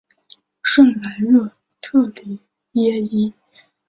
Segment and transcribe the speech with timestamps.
[0.63, 2.39] 圣莱热特里
[2.71, 3.31] 耶伊。